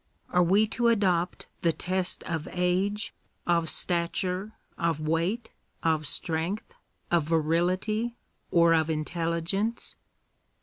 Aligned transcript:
Are 0.31 0.41
we 0.41 0.65
to 0.69 0.87
adopt 0.87 1.45
the 1.59 1.71
test 1.71 2.23
of 2.23 2.47
age, 2.51 3.13
of 3.45 3.69
stature, 3.69 4.53
of 4.75 4.99
weight, 4.99 5.51
of 5.83 6.07
strength, 6.07 6.73
of 7.11 7.25
virility, 7.25 8.15
or 8.49 8.73
of 8.73 8.89
intelligence 8.89 9.95